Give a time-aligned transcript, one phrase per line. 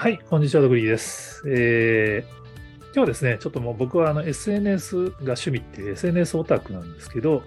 [0.00, 1.42] はい、こんにちは、ドグリーです。
[1.46, 2.40] えー
[2.86, 7.42] 今日はですね、ちょっともう僕はあの SNS が趣味っていう SNS オタクなんですけど、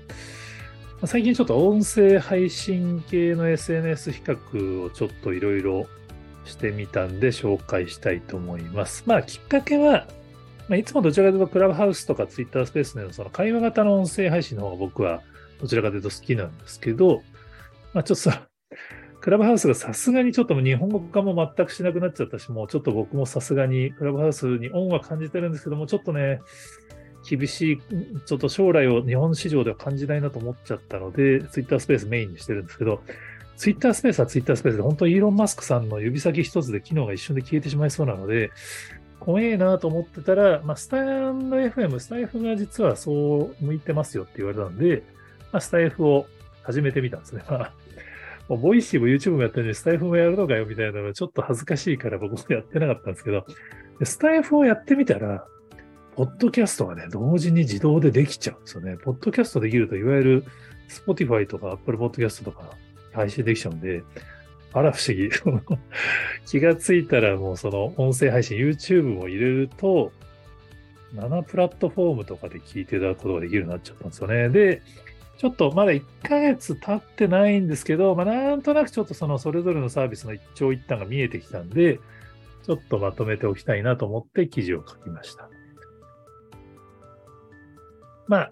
[1.03, 5.87] 最近ちょっと音声配信系の SNS 比較をちょっといろいろ
[6.45, 9.03] してみたんで紹介したいと思います。
[9.07, 10.05] まあきっかけは、
[10.67, 15.23] まあ、いつもどちらかというとクラブハウスとかツイッタースペースのその会話型の音声配信の方が僕は
[15.59, 17.23] どちらかというと好きなんですけど、
[17.95, 18.47] まあちょっとさ、
[19.23, 26.41] クラブハウスがさすがにちょっと日本語化も全くしなくなっちゃったし、もうちょっと僕もさすがにクラブハウスに恩は感じてるんですけども、ちょっとね、
[27.25, 27.81] 厳しい、
[28.25, 33.01] ちょっと将来を日本市場では感じないなと思っちゃったので、ツイッタースペースメインにしてるんですけど、
[33.55, 38.51] ツイッタースペースはツイッタースペースで、本当イーロン・マスクさんの指先一つで機能が一瞬で消えてしまいそうなので、
[39.21, 40.97] 怖えなと思ってたら、まあ、スタ
[41.31, 45.01] ンド FM、スタイフが実はそう向いてますよって言われたんで、
[45.53, 46.27] まあ、スタエフを
[46.63, 47.45] 始めてみたんですね。
[47.49, 47.82] まあ
[48.49, 53.45] もう Voicy も YouTube もやってるのに、スタエフもやるのかよみたいなのがちょっと恥ずかしいから僕もやってなかったんですけど、
[54.03, 55.45] スタエフをやってみたら、
[56.15, 58.97] ポッドキャストがね、同時に自動でできちゃうんですよね。
[58.97, 60.43] ポッドキャストできると、いわゆる
[60.89, 62.71] Spotify とか Apple Podcast とか
[63.13, 64.03] 配信できちゃうんで、
[64.73, 65.29] あら不思議。
[66.45, 70.11] 気がついたらもうその音声配信、YouTube も入れると、
[71.15, 74.49] 7プラットフォームとかで聞いていただくことができるようになっちゃったんですよね。
[74.49, 74.81] で、
[75.37, 81.99] ちょっとまだ1ヶ月経ってないんですけど、まあ、なんとなくちょっとそのそれぞれのサービスの一長一短が見えてきたんで、
[82.65, 85.49] ちょっとまとめておきたいなと思って記事を書きました。
[88.27, 88.51] まあ、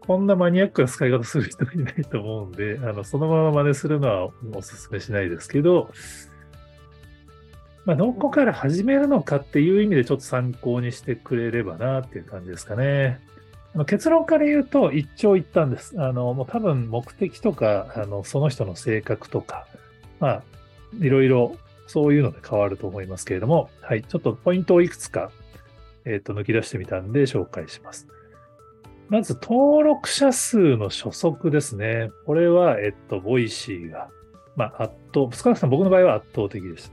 [0.00, 5.90] こんなマニアックな使い方する人いないと思うんで、あのそのまま真似するのはお勧めしないですけど、
[7.84, 13.20] まあ、どこから始めるのかっていう意味でちょっと参考にしてくれればなっていう感じですかね。
[13.86, 16.00] 結論から言うと一長一短です。
[16.00, 19.66] あの、もう多分目的とか、あの、その人の性格とか、
[20.20, 20.42] まあ、
[21.00, 21.56] いろいろ
[21.88, 25.32] そういうので変わると思いますけれども、はい、ちょっとポイントをいくつか、
[26.04, 28.06] えっ、と、抜き出してみたんで紹介します。
[29.08, 32.10] まず、登録者数の初速ですね。
[32.26, 34.08] これは、えっと、 Voicy が、
[34.56, 36.92] まあ、圧倒、少なくとも僕の場合は圧倒的です。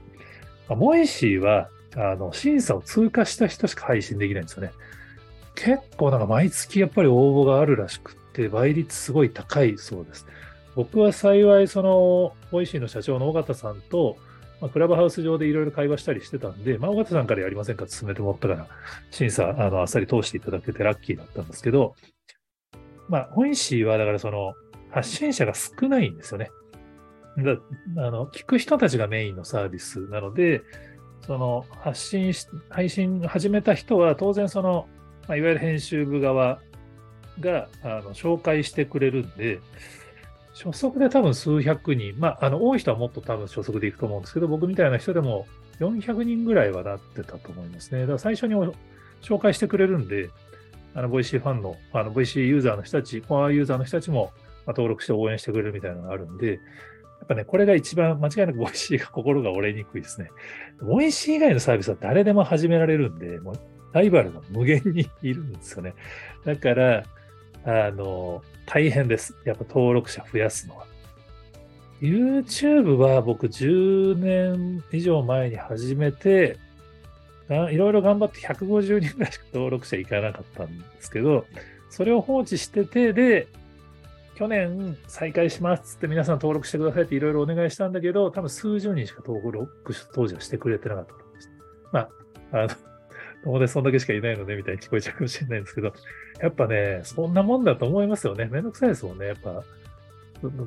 [0.68, 4.72] まあボイシーは、あの、審査を通過した人しか配信できないんですよね。
[5.54, 10.26] 結構なんか毎月やっぱり応募があるらしくって、倍率すごい高いそうです。
[10.74, 14.16] 僕は幸い、その、ボイシーの社長の緒方さんと、
[14.60, 18.66] ま、クラブハウス上でいろいろ会話したりしてたんで、まあ、緒方さんからやりませんかって勧めてもらったから、
[19.10, 21.94] 審査、あの、あっさり通していただけてラッキーだったんですけど、
[23.08, 24.54] まあ、ボイシーはだからその、
[24.90, 26.50] 発信者が少ないんですよね。
[27.38, 27.56] だ
[28.06, 30.62] あの、聞く人たちがメインのサービスなので、
[31.26, 34.86] その、発信し、配信始めた人は当然その、
[35.28, 36.60] まあ、いわゆる編集部側
[37.40, 39.60] があの紹介してくれるんで、
[40.54, 45.46] 初速で多分数百人、まあ、あの多い人はもっと多分初速でいくと思うんですけど、僕みたいな人でも
[45.80, 48.02] 400人ぐらいはなってたと思いますね。
[48.02, 48.54] だから最初に
[49.22, 50.30] 紹介してくれるんで、
[50.94, 54.32] あの VC ファンの、あの VC ユーザーの人たち、コアユーザーの人たちも
[54.66, 56.58] 登録して応援してくれるみたいなのがあるんで、や
[57.24, 60.30] っぱね、これが一番間違いなく VC が心が折れにくいですね。
[60.82, 63.54] VC 以外のサービスは誰でも始められるんで、もう
[63.92, 65.94] ライバルが無限にいるんですよね。
[66.44, 67.04] だから、
[67.64, 69.34] あの、大変です。
[69.44, 70.86] やっぱ登録者増やすのは。
[72.00, 76.58] YouTube は僕10年以上前に始めて、
[77.48, 81.46] いろいろ頑張って150人ぐらいしか登録者いかなかったんですけど、
[81.90, 83.46] それを放置してて、で、
[84.34, 91.50] 去年再開しますっつって皆さん登録してくださいっていろいろお願いしたんだけど、多分数十人しか登録当時はしてくれてなかったと思います。
[91.92, 92.08] まあ、
[92.52, 92.68] あの、
[93.44, 95.92] 友達そんだけしかいないのでみたいに聞こえちゃうかもしれないんですけど、
[96.40, 98.46] やっぱね、そんなもんだと思いますよね。
[98.46, 99.26] めんどくさいですもんね。
[99.26, 99.64] やっぱ、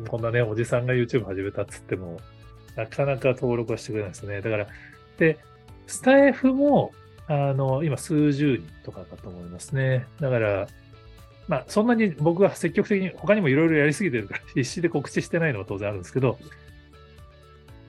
[0.09, 2.19] こんなね、おじさんが YouTube 始めたっつっても、
[2.75, 4.41] なかなか登録はしてくれないですね。
[4.41, 4.67] だから、
[5.17, 5.37] で、
[5.87, 6.91] スタイフも、
[7.27, 10.05] あの、今数十人とかだと思いますね。
[10.19, 10.67] だから、
[11.47, 16.37] まあ、そんなに僕が積極的に他にもいろいろやりすぎてるから、必死で告知してないのは当然あるんですけど、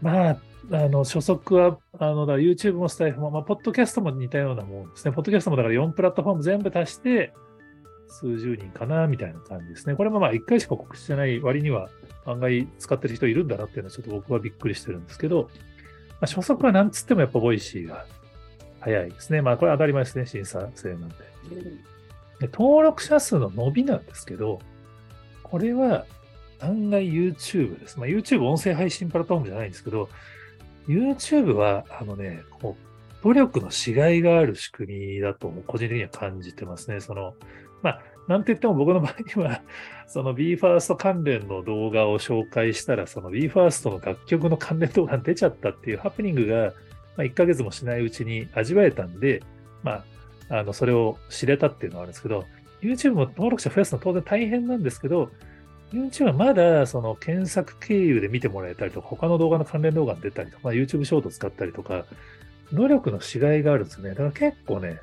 [0.02, 0.36] まあ、
[0.70, 5.12] あの、初速は、あの、だ YouTube もスタイフも、まあ、ポッドキャストも似たようなもんですね。
[5.12, 7.32] ポッドキャストもだから4プラットフォーム全部足して、
[8.08, 9.94] 数十人かな、みたいな感じですね。
[9.94, 11.88] これもまあ、1回しか告知してない割には、
[12.24, 15.50] 案外使ってる人いるんだなっていうのは、ちょっと僕はびっくりしてるんですけど、
[16.20, 18.06] まあ、初速はなんつってもやっぱボイシーが
[18.80, 19.42] 早いですね。
[19.42, 20.26] まあ、これ当たり前ですね。
[20.26, 21.14] 審査制なんで。
[22.40, 24.60] で登録者数の伸びなんですけど、
[25.42, 26.06] これは
[26.60, 27.98] 案外 YouTube です。
[27.98, 30.08] まあ、YouTube 音声配信プラットフォームじゃないんですけど、
[30.88, 37.00] YouTube は、あのね、こう、努力のしがいがある仕組みだと、個人的には感じてますね。
[37.00, 37.34] その、
[37.82, 39.62] まあ、なんて言っても僕の場合には、
[40.06, 46.72] その BE:FIRST 関連の動画を紹介したら、その BE:FIRST の楽曲の関連動画が出ちゃったっていうハプニングが、
[47.16, 49.42] まあ、1ヶ月もしないうちに味わえたんで、
[49.82, 50.04] ま
[50.48, 52.44] あ、あの、それを知れたっていうのはあるんですけど、
[52.80, 55.30] YouTube も登録者増やすのは当然大変なんですけど、
[55.92, 62.04] YouTube はまだその検索経由で見てもらえたりとか、他の動画の関連動画が出たりとか、まあ、YouTube ショート使ったりとか、
[62.72, 64.10] 努力のしがいがあるんですね。
[64.10, 65.00] だから結構ね、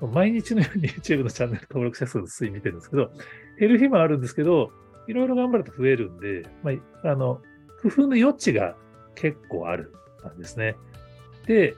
[0.00, 3.10] 毎日のように YouTube のチャンネル登録者数の推移見てるんですけど、
[3.58, 4.70] 減る日もあるんですけど、
[5.08, 6.70] いろいろ頑張ると増えるんで、ま
[7.02, 7.40] あ、あの、
[7.82, 8.76] 工夫の余地が
[9.14, 10.76] 結構あるなんですね。
[11.46, 11.74] で、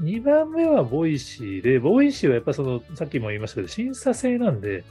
[0.00, 4.84] 2番目はボイシーで、ボイシーはやっぱその、さっきも言いましたけど、審査制なんで、やっ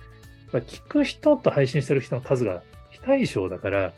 [0.52, 2.62] ぱ聞く人と配信してる人の数が非
[3.08, 3.94] 対称だから、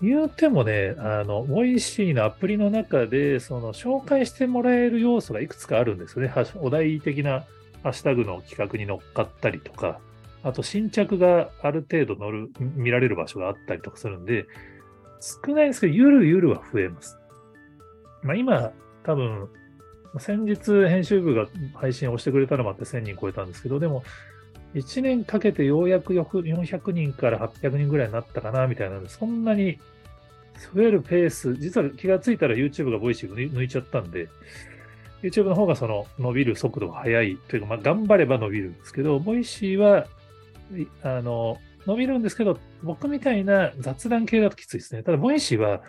[0.00, 6.32] 言うてもね、あの、ボイシーのアプリの中で、その、紹介してもらえる要素がいくつかあるんですよね。
[6.60, 7.40] お題的な
[7.82, 9.98] ハッシュタグの企画に乗っかったりとか、
[10.44, 14.46] あと新着がある程度乗る、見られる場所があったりとかするんで、
[15.20, 17.18] 少ないですけど、ゆるゆるは増えます。
[18.22, 18.70] まあ今、
[19.02, 19.48] 多分、
[20.20, 24.04] 先日編集部が配信をしてくれたのもあって1000人超えたんですけど、でも、
[24.74, 29.78] 1年かけてようやく400人から800人ぐらいになったかな、みたいなで、そんなに
[30.74, 34.28] 増えるペース、実は気がついたら YouTube がボイシー抜いちゃったんで、
[35.22, 40.06] YouTube の方がその伸びる速度が速いというか、まあ、頑張れば伸びるんですけど、ボイシーは、
[41.02, 45.02] あの、伸びるんですけど、僕みたいな雑談系だときついですね。
[45.02, 45.82] ただ、ボイシーは、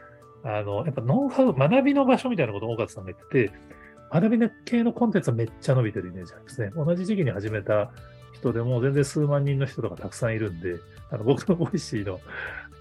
[0.44, 3.54] あの、やっぱノウハウ、学びの場所みたいなことを緒方さんが言ってて、
[4.12, 6.72] 学びの系のコンテンツはめっちゃ伸びてるイメージありますね。
[6.76, 7.92] 同じ時期に始めた
[8.40, 10.78] 人でも全然数万人の人とかたくさんいるんで、
[11.12, 12.20] あの僕のボイシーの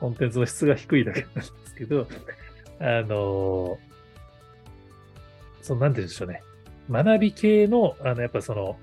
[0.01, 2.07] コンテンツの質が低いだけなんですけど、
[2.81, 3.79] あの、
[5.63, 6.43] その、なんて言うんでしょうね。
[6.91, 8.79] 学び系の、あの、やっぱその、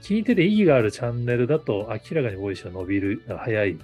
[0.00, 3.78] 聞いてて意義があるチャンネルだと明らかにボイシーは伸びる、早い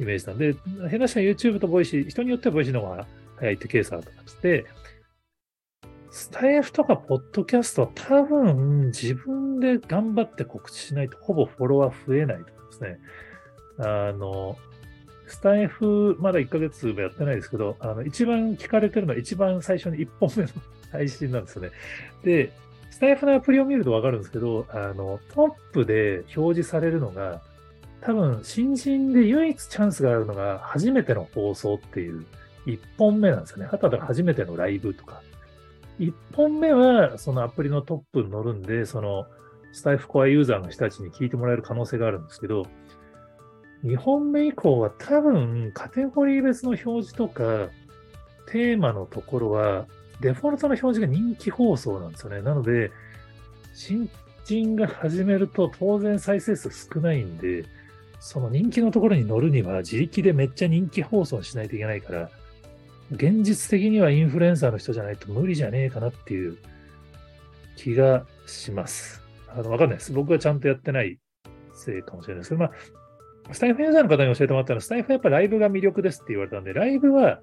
[0.00, 0.54] イメージなんで、
[0.88, 3.06] 変な人は YouTube とボイシー、人によってはボイシーの方が
[3.36, 4.66] 早いってケースがあったりして、
[6.14, 12.98] スタエフとかポッドキャストは多分自分で頑張って告知しないとほぼフォロワー増えないと思いますね。
[13.78, 14.56] あの、
[15.26, 20.50] スタイフまだ1ヶ月もやってないですけど、あの一番聞かれてるのは一番最初に1本目の
[20.92, 21.70] 配信なんですよね。
[22.22, 22.52] で、
[22.92, 27.42] スタイフのアプリを見るとわかるんですけど、あの、トップで表示されるのが、
[28.00, 32.24] 多分新人で唯一チャンスがあるのが初めての放送っていう
[32.66, 33.68] 1本目なんですよね。
[33.72, 35.20] あとは初めてのライブとか。
[35.98, 39.26] 1本目はそのアプリのトップに乗るんで、その
[39.72, 42.66] スタイフコアユーザーの人たちに聞いてもらえる可能性があるんですけど、
[43.84, 47.68] 2本目以降は多分カテゴリー別の表示とか、
[48.46, 49.86] テーマのところは、
[50.20, 52.40] デフォルトの表示が人気放送なんですよね。
[52.40, 52.90] なので、
[53.74, 54.08] 新
[54.44, 57.64] 人が始めると当然再生数少ないんで、
[58.20, 62.30] その人気のところに乗るには自力でめっちゃ人気放送しないといけないから、
[63.10, 66.58] 現実的にはインフルエンサーの人じゃないと無理じゃねえかなっていう
[67.76, 69.22] 気がします。
[69.48, 70.12] あの、わかんないです。
[70.12, 71.18] 僕はちゃんとやってない
[71.74, 77.40] せいかもしれないですけど、まあ、スタイフユーザーの方に教えてもらったのは、スタイフはやっぱライブが魅力ですって言われたんで、ライブは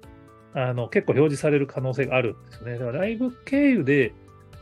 [0.54, 2.72] あの結構表示される可能性があるんですよね。
[2.78, 4.12] だからライブ経由で、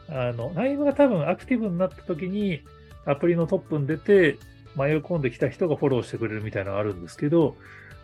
[0.09, 2.63] あのライブが多分アクティブになった時に、
[3.07, 4.39] アプリのトップに出て、
[4.77, 7.57] 迷い込んできた人がフォローしてくれるみたいなのがあるんですけど、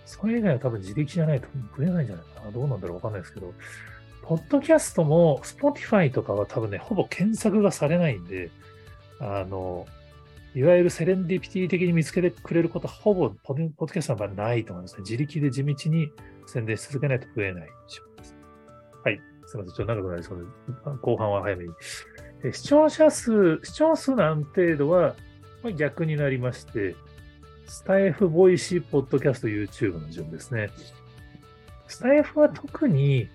[0.05, 2.51] それ以外は多分自力じゃないと増えないんじゃないかな。
[2.51, 3.53] どうなんだろうわかんないですけど、
[4.23, 8.51] ポッドキャストも Spotify とかは多分ね、ほぼ検索がされないんで、
[9.21, 9.87] あの、
[10.55, 15.03] いわゆるセレンディピティ的に見つけてくれることはほぼポッドキャストはないと思いますね。
[15.03, 16.11] 自力で地道に
[16.47, 18.37] 宣伝し続けないと増えない気します。
[19.05, 19.21] はい。
[19.47, 19.77] すみません。
[19.77, 20.45] ちょっと長くなりそうで、
[21.03, 21.71] 後半は早めに。
[22.53, 25.15] 視聴者数、視聴数の安定度は
[25.63, 26.97] 真逆になりまして、
[27.67, 30.71] スタエフ、ボイシー、ポッドキャスト、YouTube の順ですね。
[31.89, 33.29] スタエフは特に、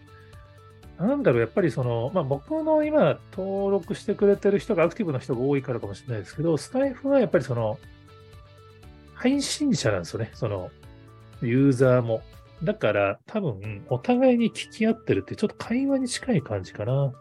[0.98, 7.80] なんだろう、やっぱりその、まあ、僕の今登録してくれてる人がアクティブな人が多いからかもしれないですけど、スタエフはやっぱりその、
[9.14, 10.72] 配信者なんですよね、その、
[11.42, 12.22] ユーザーも。
[12.64, 17.12] だから多分、お互いに聞き合ってるって、ちょっと会話に近い感じかな。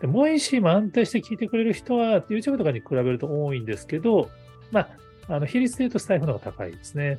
[0.00, 4.30] で、ボイシーも安定して聞いてくれる人は、YouTube とかに比べると多いんですけど、
[4.70, 4.88] まあ、
[5.28, 7.18] あの比率で言うとスタエフの方が高いですね。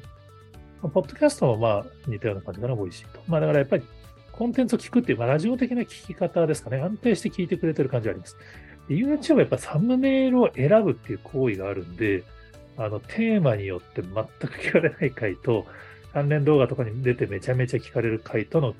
[0.81, 3.21] ポッドキャストもまあ似たような感じかな、ボイシーと。
[3.27, 3.83] まあだからやっぱり
[4.31, 6.81] コンテンツを聞くっていう、まあラジオ的な聞き方ですかね。
[6.81, 8.35] 安定して聞いてくれてる感じがあります。
[8.89, 12.23] YouTube はやっぱサムネイルを選ぶっていう行為があるんで、
[12.77, 15.65] あのテーマによって全く聞かれない回と、
[16.13, 18.73] 関連動画とかに出てめちゃめちゃ聞かれる回との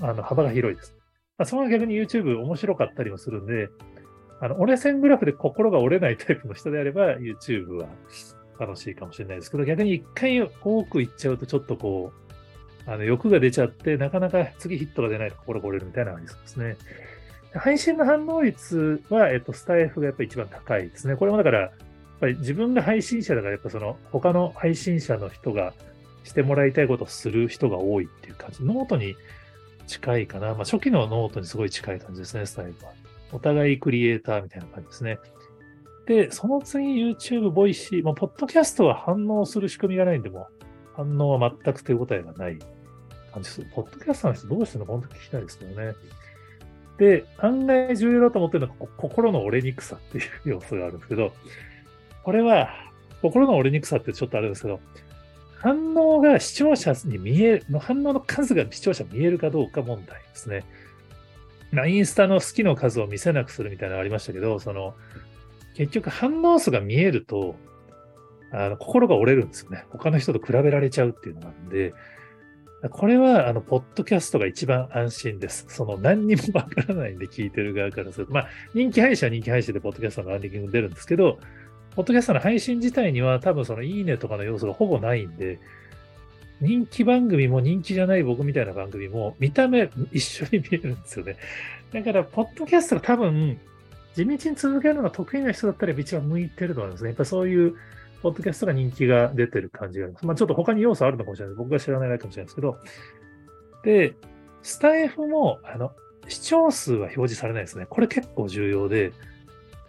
[0.00, 0.95] あの幅が広いです。
[1.38, 3.68] まあ、その逆に YouTube 面白かったりもするんで、
[4.40, 7.88] あの折れ線グラフで心が折れないタイプの人であれば YouTube は
[8.58, 12.12] 楽しいかもしれないですけど、逆に一回多くいっちゃうとちょっとこ
[12.86, 16.76] う、あの欲が出ちゃって、なかなか次ヒットが出ないと心が折れるみたいなのがありそうですね。
[17.54, 21.16] 配信の反応率は、えっと、スタエフがやっぱり一番高いですね。
[21.16, 21.70] これもだから、やっ
[22.20, 25.72] ぱり自分が配信者だから、やっぱその他の配信者の人が
[26.24, 28.62] してもらいたいことをする人が多いっていう感じ。
[28.62, 29.16] ノートに
[29.86, 30.48] 近いかな。
[30.48, 32.92] まあ、初期のノートにすごい近い感じですね、スタエフは。
[33.32, 35.18] お互いクリエイターみたいな感じですね。
[36.06, 40.48] で、その次 YouTube、ボイシー、まあ、ポッドキャストは反応する仕組みがないんで、も
[40.94, 42.58] 反応は全く手応えがない
[43.32, 43.70] 感じです。
[43.74, 45.94] ポッドキャストの人どうしてるのか本当に聞きたいですけどね。
[46.98, 51.32] で、案外重要だと思ってるのが、心の折れにくさっていう要素があるんですけど、
[52.22, 52.70] これは、
[53.20, 54.80] 心の折れにくさってちょっとあるんですけど、
[55.58, 60.64] 反応が視聴者に見える、の反応の数が視聴者見えるかどうか問題ですね。
[61.86, 64.94] インスタの好きの数を見せなくするみたいなのがありましたけど、その、
[65.74, 67.56] 結局反応数が見えると、
[68.52, 69.84] あの心が折れるんですよね。
[69.90, 71.94] 他の人と比べられちゃうっていうのがあるんで、
[72.90, 75.66] これは、あの、ポッドキャストが一番安心です。
[75.68, 81.38] その、何にもわからないんで聞いてる側からすると、まあ、人気配信は人気配信でポッドキャストのランディング出るんですけど、
[81.96, 85.58] ポッドキャストの配信自体には多分そのいいねとかの要素がほぼないんで、
[86.60, 91.36] 人気番組も人気じゃない僕みたいな番組も見た目一緒に見えるんですよね。
[91.92, 93.58] だから、ポッドキャストが多分、
[94.14, 97.10] 地道に続けるのが得意な人だったら一番向いてると思うんですね。
[97.10, 97.74] やっぱそういう、
[98.22, 100.26] ポッドキャストが人気が出てる感じがあります。
[100.26, 101.58] まあちょっと他に要素あるのかもしれないです。
[101.58, 102.78] 僕が知らないかもしれないですけど。
[103.84, 104.14] で、
[104.62, 105.92] スタエフも、あの、
[106.28, 107.86] 視聴数は表示されないですね。
[107.88, 109.12] これ結構重要で、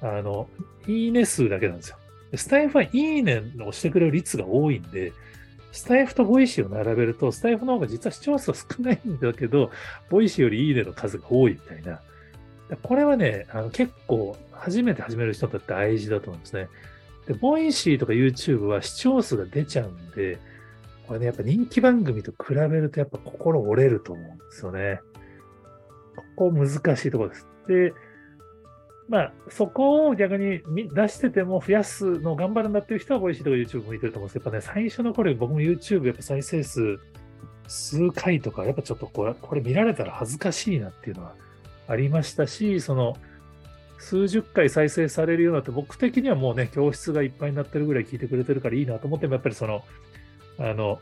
[0.01, 0.49] あの、
[0.87, 1.97] いいね数だけなんですよ。
[2.35, 5.13] スタエフはいいねをしてくれる率が多いんで、
[5.71, 9.71] スタエフとボイシーを並べると、スタエフの方が実は視聴数は少ないんだけど、
[10.09, 12.01] ボイシーよりいいねの数が多いみたいな。
[12.83, 16.67] これはね、あの結構初めて始める人にとって大事だと思うんですね。
[17.27, 20.39] で、ボイシーとか YouTube は視聴数が出ちゃうんで、
[21.07, 24.99] これね、やっぱ人気番組と比べるとやっぱ心折れると思うんですよね。
[26.35, 27.47] ここ難しいところです。
[27.67, 27.93] で、
[29.09, 30.61] まあ、そこを逆に
[30.93, 36.99] 出してても増やすのを頑張るんだっていう人は、ボイシーとか YouTube 向いてると思うんですけど、やっぱね、最初の頃、僕も YouTube やっぱ再生数
[37.67, 41.35] 数回とか、やっぱちょっとこれこれ見られたら恥ずかしいなっていうのは
[41.87, 43.17] ありましたし、その、
[43.99, 49.83] 数十回再生されるようになって、僕的にはもうね、教室がいっぱいになってるぐらい聞いてくれてるからいいなと思っても、やっぱりその、
[50.59, 50.99] あの、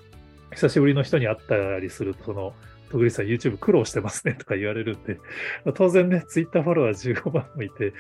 [0.52, 2.54] 久しぶりの人に会ったりすると、その、
[2.92, 5.20] 徳利さん YouTube 苦労してますね とか言われるんで、
[5.66, 7.94] ま、当然ね、Twitter フォロワー15万もいて、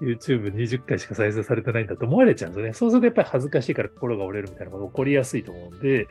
[0.00, 2.72] YouTube20 回しか再生されてないんだと思われちゃうんですよね。
[2.72, 6.08] そうするとやっぱり恥ずかしいから心が折れるみたいなことが起こりやすいと思うんで、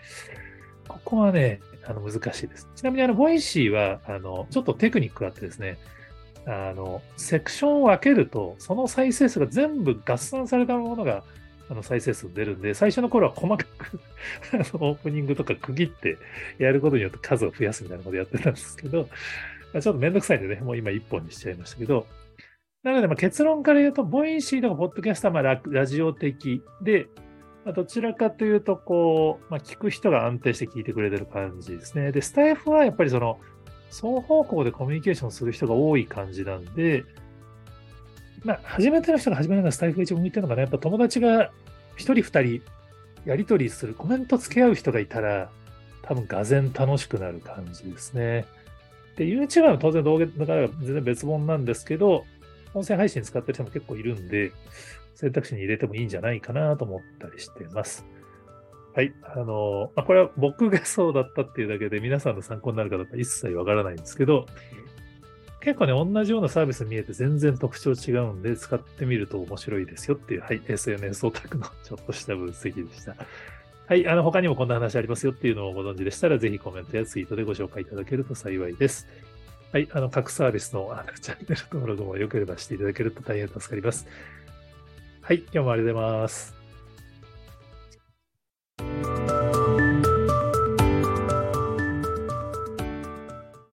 [0.87, 2.69] ここはね、あの難しいです。
[2.75, 5.77] ちなみにあの、 Voicy は、あの、ちょっとテクニックがあってですね、
[6.45, 11.23] あの、セクションを分けると、その再生数が全部合算されたものが
[11.69, 13.99] あの再生数出るんで、最初の頃は細かく
[14.79, 16.17] オープニングとか区切って
[16.57, 19.09] やることによって数を増やすみたいなことやってたんですけど、
[19.73, 22.07] ちょっとめんどくさいんでね、もう今1本にしちゃいましたけど、
[22.83, 27.07] なのでま結論から言うと、 Voicy とかポッドキャストはまあラジオ的で、
[27.65, 32.13] ま、どちらかというと、こう、まあ、聞く人が安定して聞いてくれてる感じですね。
[32.13, 33.39] で、スタイフはやっぱりその、
[33.89, 37.03] 双方向でコミュニケーションする人が多い感じなんで、
[38.43, 40.61] まあ、初めての人が始めるのがスタイフが一番向いてるのかな。
[40.61, 41.51] やっぱ友達が
[41.95, 42.61] 一人二人
[43.25, 45.49] やり取りする、コメント付け合う人がいたら、
[46.03, 48.45] 多分、がぜ楽しくなる感じですね。
[49.17, 52.25] で、YouTuber は当然動画だから全然別物なんですけど、
[52.73, 54.51] 音声配信使ってる人も結構いるんで、
[55.15, 58.05] 選択肢に入れてもいいんじゃないかなと思ったりしてます。
[58.95, 59.13] はい。
[59.23, 64.45] あの、まあ、これは僕がそうだったっていうだけで皆さんの参考になるかどうか一切わからないんですけど、
[65.61, 73.15] 結構ね、同じようなサービス見えて全然特徴違うんで、使ってみると面白いですよっていう、はい、SNS オタクのちょっとした分析でした。
[73.87, 79.07] はい、あの、他にもこんな話ありますよっていうのをご存知でしたら、ぜひコメントやツイートでご紹介いただけると幸いです。
[79.71, 84.07] はい、あの、各サービスのチャンネル登録も良ければしていただけると大変助かります。
[85.21, 86.56] はい、今日もありがとうございます。